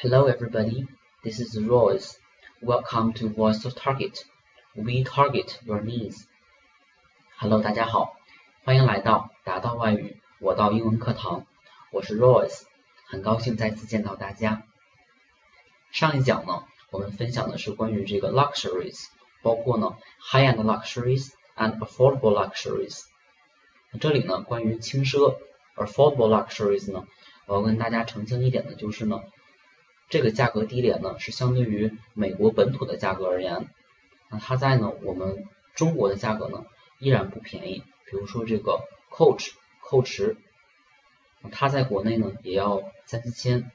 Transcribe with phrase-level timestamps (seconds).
[0.00, 0.86] Hello everybody,
[1.24, 2.16] this is Royce.
[2.62, 4.24] Welcome to Voice of Target.
[4.76, 6.24] We target your needs.
[7.36, 8.14] Hello，大家好，
[8.62, 11.46] 欢迎来到达到外语我到英文课堂，
[11.90, 12.62] 我是 Royce，
[13.08, 14.62] 很高兴再次见到大家。
[15.90, 16.62] 上一讲呢，
[16.92, 19.06] 我们分享的是关于这个 luxuries，
[19.42, 19.96] 包括呢
[20.30, 23.02] high-end luxuries and affordable luxuries。
[24.00, 25.36] 这里呢，关于轻奢
[25.74, 27.04] affordable luxuries 呢，
[27.46, 29.22] 我要跟大家澄清一点的就是呢，
[30.08, 33.68] 这个价格低廉呢是相对于美国本土的价格而言，
[34.30, 36.64] 那它在呢我们中国的价格呢
[36.98, 37.82] 依然不便宜。
[38.06, 38.80] 比如说这个
[39.10, 39.50] Coach
[39.82, 40.36] 蔻驰，
[41.52, 43.70] 它在国内呢也要三四千、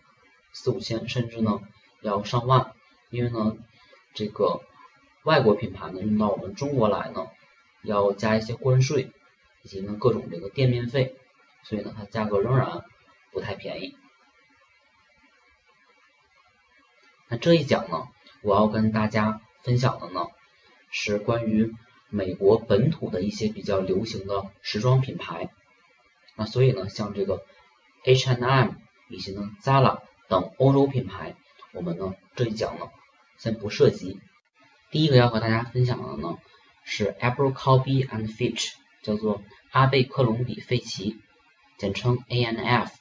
[0.53, 1.59] 四五千，甚至呢
[2.01, 2.73] 要上万，
[3.11, 3.55] 因为呢
[4.15, 4.61] 这个
[5.23, 7.27] 外国品牌呢运到我们中国来呢
[7.83, 9.11] 要加一些关税，
[9.61, 11.15] 以及呢各种这个店面费，
[11.63, 12.83] 所以呢它价格仍然
[13.31, 13.95] 不太便宜。
[17.33, 18.09] 那这一讲呢，
[18.43, 20.27] 我要跟大家分享的呢，
[20.91, 21.73] 是关于
[22.09, 25.49] 美国本土的一些比较流行的时装品牌。
[26.35, 27.43] 那所以呢，像这个
[28.05, 28.73] H and M
[29.09, 31.35] 以及呢 Zara 等欧洲品牌，
[31.73, 32.85] 我们呢这一讲呢
[33.39, 34.19] 先不涉及。
[34.91, 36.37] 第一个要和大家分享的呢
[36.83, 39.41] 是 Abercrombie and Fitch，叫做
[39.71, 41.17] 阿贝克隆比费奇，
[41.79, 42.91] 简称 ANF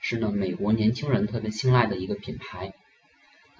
[0.00, 2.72] 是呢美国年轻人特别青睐的一个品牌。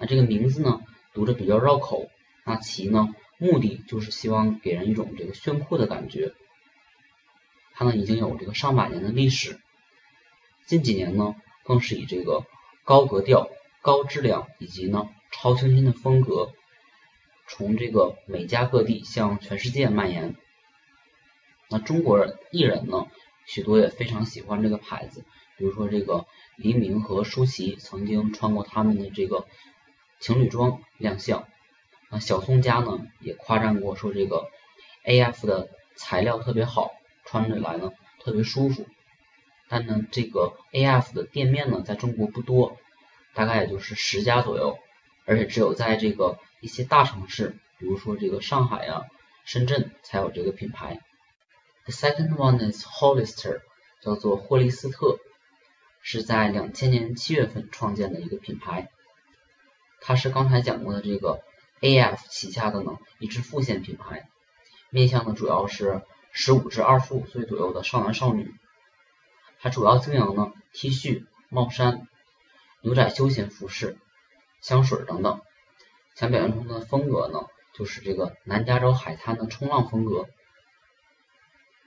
[0.01, 0.81] 那这个名字呢，
[1.13, 2.09] 读着比较绕口。
[2.43, 6.33] 那其呢，目的就是希望给人一种这个炫酷的感觉。
[7.73, 9.59] 它呢已经有这个上百年的历史，
[10.65, 12.45] 近几年呢更是以这个
[12.83, 13.47] 高格调、
[13.83, 16.51] 高质量以及呢超清新的风格，
[17.47, 20.35] 从这个美加各地向全世界蔓延。
[21.69, 23.05] 那中国人艺人呢，
[23.45, 25.23] 许多也非常喜欢这个牌子，
[25.59, 29.45] 比如说这个黎明和舒淇曾经穿过他们的这个。
[30.21, 31.47] 情侣装亮相，
[32.09, 34.49] 那小宋佳呢也夸赞过，说这个
[35.03, 36.91] A F 的材料特别好，
[37.25, 38.85] 穿起来呢特别舒服。
[39.67, 42.77] 但呢，这个 A F 的店面呢在中国不多，
[43.33, 44.77] 大概也就是十家左右，
[45.25, 49.05] 而且只有在这个一些大城市，比如说这个上海啊、
[49.43, 50.99] 深圳才有这个品牌。
[51.85, 53.61] The second one is Hollister，
[54.01, 55.17] 叫做霍利斯特，
[56.03, 58.91] 是在两千年七月份创建的一个品牌。
[60.03, 61.41] 它是刚才讲过的这个
[61.79, 64.27] A.F 旗下的呢一支副线品牌，
[64.89, 66.01] 面向的主要是
[66.31, 68.51] 十五至二十五岁左右的少男少女。
[69.59, 72.07] 它主要经营呢 T 恤、帽衫、
[72.81, 73.97] 牛仔休闲服饰、
[74.59, 75.39] 香水等等。
[76.15, 80.27] 想表现出的风格呢，就是这个南加州海滩的冲浪风格。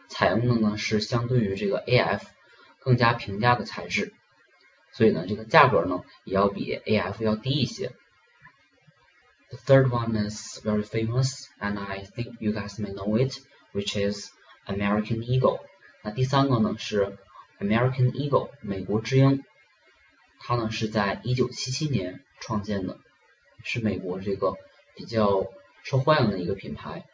[0.08, 2.28] 采用的呢是相对于这个 A.F
[2.78, 4.14] 更加平价的材质，
[4.92, 7.92] 所以呢这个价格呢也要比 A.F 要低一些。
[9.54, 13.38] The third one is very famous, and I think you guys may know it,
[13.72, 14.32] which is
[14.66, 15.60] American Eagle.
[16.02, 17.16] 那第三个呢是
[17.60, 19.44] American Eagle，美国之鹰。
[20.40, 22.98] 它呢是在一九七七年创建的，
[23.62, 24.54] 是美国这个
[24.96, 25.46] 比较
[25.84, 27.04] 受欢迎的一个品牌。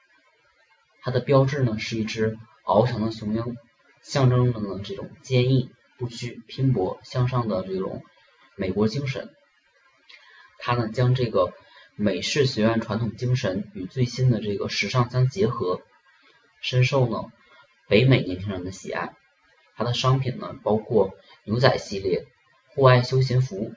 [1.03, 3.59] 它的标志呢是一只翱翔的雄鹰，
[4.01, 8.03] 象征着呢这种坚毅不屈、拼搏向上的这种
[8.57, 9.31] 美国精神。
[10.59, 11.53] 它呢将这个
[12.03, 15.83] 美式学院传统精神与最新的这个时尚相结合，
[16.63, 17.31] 深受呢
[17.89, 19.15] 北美年轻人的喜爱。
[19.77, 22.25] 它的商品呢包括牛仔系列、
[22.69, 23.75] 户外休闲服、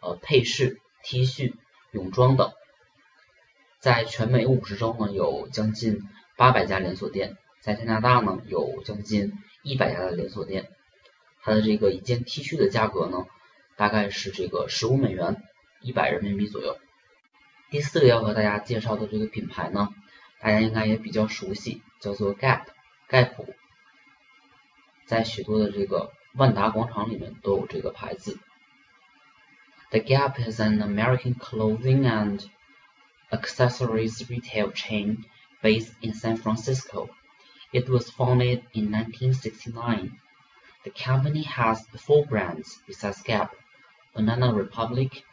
[0.00, 1.52] 呃配饰、T 恤、
[1.90, 2.52] 泳装等。
[3.80, 6.02] 在全美五十州呢有将近
[6.36, 9.32] 八百家连锁店，在加拿大呢有将近
[9.64, 10.68] 一百家的连锁店。
[11.42, 13.26] 它的这个一件 T 恤的价格呢
[13.76, 15.42] 大概是这个十五美元，
[15.80, 16.78] 一百人民币左右。
[17.69, 19.89] 第四个要和大家介绍的这个品牌呢，
[20.39, 22.65] 大家应该也比较熟悉，叫做 Gap，
[23.07, 23.55] 盖普，
[25.05, 28.39] 在许多的这个万达广场里面都有这个牌子。
[29.89, 32.45] The Gap is an American clothing and
[33.31, 35.23] accessories retail chain
[35.61, 37.09] based in San Francisco.
[37.71, 40.11] It was founded in 1969.
[40.83, 43.51] The company has four brands besides Gap:
[44.13, 45.23] Banana Republic,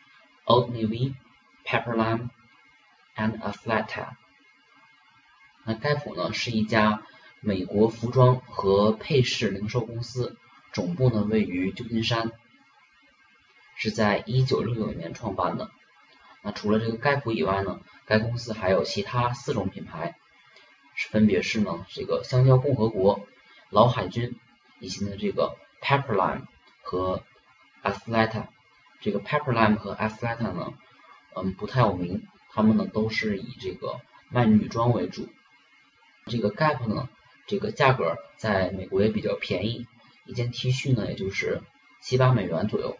[0.47, 1.15] Old Navy.
[1.66, 2.30] Pepperland
[3.16, 4.10] and Athleta。
[5.64, 7.02] 那盖普呢是一家
[7.42, 10.38] 美国服装和配饰零售公司，
[10.72, 12.32] 总部呢位于旧金山，
[13.76, 15.72] 是在一九六九年创办的。
[16.44, 20.16] 那除了这个盖普以外呢，该公司还有其他四种品牌，
[20.94, 23.26] 是分别是呢这个香蕉共和国、
[23.70, 24.40] 老海军
[24.80, 26.44] 以及呢这个 Pepperland
[26.84, 27.24] 和
[27.82, 28.48] Athleta。
[29.02, 30.74] 这个 PepperLime 和 Athleta 呢，
[31.36, 34.00] 嗯，不太有名，他们呢都是以这个
[34.30, 35.28] 卖女装为主。
[36.26, 37.10] 这个 Gap 呢，
[37.46, 39.86] 这个价格在美国也比较便宜，
[40.26, 41.62] 一件 T 恤呢也就是
[42.02, 42.98] 七八美元左右。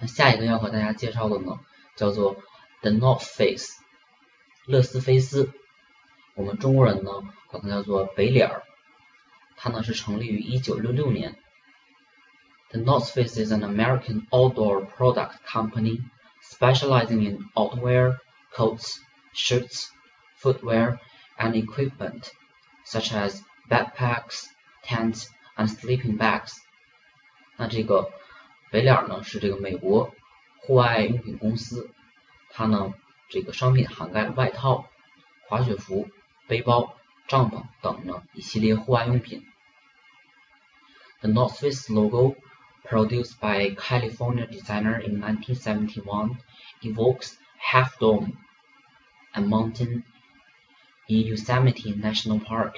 [0.00, 1.58] 那下一个要和大家介绍的呢，
[1.96, 2.36] 叫做
[2.82, 3.72] The North Face，
[4.66, 5.52] 乐斯菲斯，
[6.34, 7.10] 我们中国人呢
[7.48, 8.62] 管它叫做北脸儿。
[9.56, 11.36] 它呢是成立于一九六六年。
[12.70, 16.02] The North Face is an American outdoor product company
[16.47, 18.19] specializing in outwear,
[18.53, 18.99] coats,
[19.33, 19.91] shirts,
[20.37, 20.99] footwear,
[21.37, 22.31] and equipment
[22.85, 24.47] such as backpacks,
[24.83, 25.27] tents,
[25.57, 26.53] and sleeping bags。
[27.57, 28.11] 那这个
[28.71, 30.13] 北脸呢是这个美国
[30.59, 31.89] 户外用品公司，
[32.49, 32.93] 它呢
[33.29, 34.89] 这个商品涵盖外套、
[35.47, 36.09] 滑雪服、
[36.47, 36.97] 背包、
[37.27, 39.45] 帐篷等呢一系列户外用品。
[41.21, 42.35] The North Face logo,
[42.88, 46.38] produced by California designer in 1971,
[46.82, 48.38] evokes Half Dome,
[49.34, 50.04] and mountain
[51.06, 52.76] in Yosemite National Park。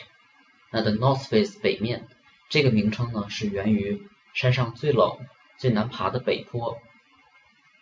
[0.73, 2.09] 那 The North Face 北面
[2.49, 5.19] 这个名称呢是源于山上最冷、
[5.59, 6.79] 最难爬的北坡。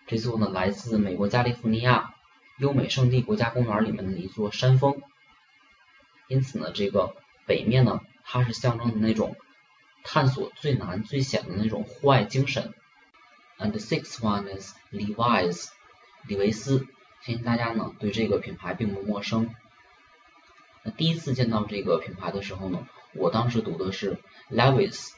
[0.07, 2.15] 这座呢来自美国加利福尼亚
[2.59, 5.01] 优美圣地国家公园里面的一座山峰。
[6.29, 7.15] 因此呢，这个
[7.47, 9.37] 北面呢，它是象征的那种
[10.11, 12.73] 探索最难、最险的那种户外精神。
[13.59, 15.69] And the sixth one is Levi's，
[16.27, 16.87] 李维斯。
[17.21, 19.55] 相信大家呢对这个品牌并不陌生。
[20.83, 24.17] 那第一次见到这个品牌的时候呢，我当时读的是
[24.51, 25.11] Levi's，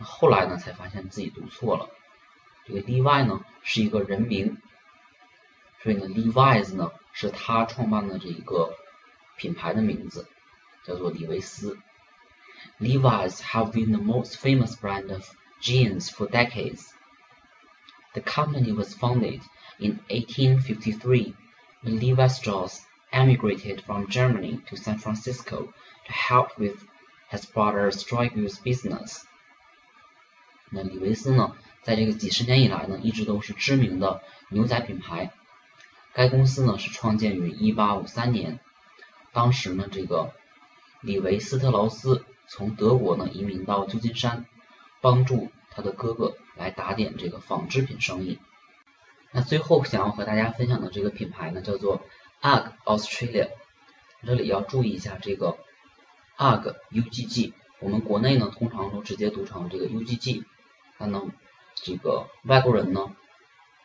[0.00, 1.88] 后来呢才发现自己读错了。
[2.66, 4.56] 这个 Levi 呢是一个人名，
[5.84, 8.74] 所以呢 Levi's 呢是他创办的这一个
[9.36, 10.26] 品牌的名字。
[10.84, 11.78] 叫做李维斯。
[12.79, 15.27] Levi's have been the most famous brand of
[15.59, 16.93] jeans for decades.
[18.13, 19.41] The company was founded
[19.79, 21.33] in 1853
[21.81, 22.81] when Levi Strauss
[23.11, 25.73] emigrated from Germany to San Francisco
[26.05, 26.75] to help with
[27.31, 29.25] his brother Strauss's business.
[30.69, 35.31] 那李维斯呢，在这个几十年以来呢，一直都是知名的牛仔品牌。
[36.13, 38.59] 该公司呢是创建于1853年，
[39.31, 40.33] 当时呢这个
[41.01, 44.44] 李维斯特劳斯 从德国呢移民到旧金山，
[45.00, 48.38] 帮助他的哥哥来打点这个纺织品生意。
[49.30, 52.02] 那最后想要和大家分享的这个品牌呢，叫做
[52.42, 53.48] UGG Australia。
[54.26, 55.56] 这里要注意一下这个
[56.36, 60.44] UGG 我们国内呢通常都直接读成这个 U G G，
[60.98, 61.22] 那呢
[61.74, 63.16] 这个外国人呢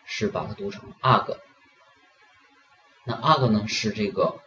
[0.03, 1.37] 是把它读成 UGG。
[3.05, 4.41] 那 UGG 呢是这个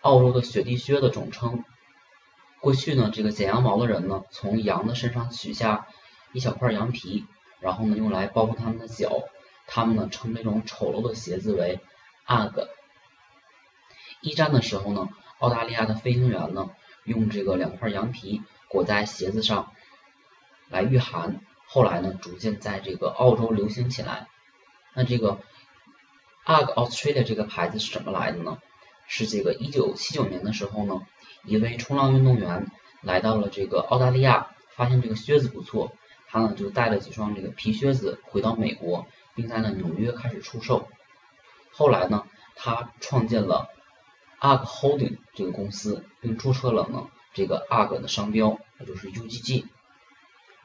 [0.00, 1.62] 澳洲的雪地靴的总称。
[2.66, 5.86] 过去呢，这个剪羊毛的人呢，从羊的身上取下
[6.32, 7.24] 一小块羊皮，
[7.60, 9.22] 然后呢用来包住他们的脚，
[9.68, 11.78] 他们呢称这种丑陋的鞋子为
[12.26, 12.66] ug。
[14.20, 15.08] 一战的时候呢，
[15.38, 16.70] 澳大利亚的飞行员呢
[17.04, 19.72] 用这个两块羊皮裹在鞋子上
[20.68, 24.26] 来御寒，后来呢逐渐在这个澳洲流行起来。
[24.92, 25.38] 那这个
[26.44, 28.58] ug Australia 这个牌子是怎么来的呢？
[29.06, 31.06] 是这个一九七九年的时候呢。
[31.46, 32.66] 一位冲浪运动员
[33.02, 35.92] 来到了这个澳大利亚，发现这个靴子不错，
[36.26, 40.88] 他呢就带了几双这个皮靴子回到美国，并在呢纽约开始出售。
[41.70, 42.24] 后来呢，
[42.56, 43.68] 他创建了
[44.40, 49.66] UGG Holding 这个公司，并注册了呢这个 UGG 的商标，也就是 UGG。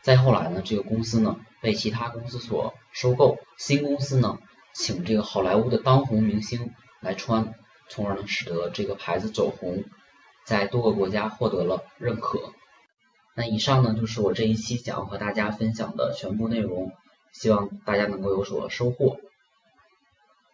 [0.02, 4.40] 再后来呢，这个公司呢被其他公司所收购，新公司呢
[4.74, 7.54] 请这个好莱坞的当红明星来穿，
[7.88, 9.84] 从而呢使得这个牌子走红。
[10.52, 12.52] 在多个国家获得了认可。
[13.38, 16.92] 那以上呢就是我这一期想要和大家分享的全部内容，
[17.32, 19.18] 希望大家能够有所收获。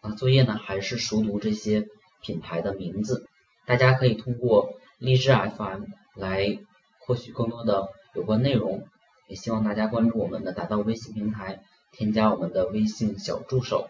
[0.02, 1.88] 啊，作业呢还是熟读这些
[2.22, 3.26] 品牌的名字，
[3.66, 6.60] 大家可以通过荔枝 FM 来
[7.00, 8.86] 获取更多的有关内容。
[9.26, 13.88] 也希望大家关注我们的达到微信平台，添加我们的微信小助手。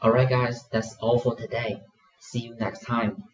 [0.00, 1.82] Alright guys, that's all for today.
[2.20, 3.27] See you next time.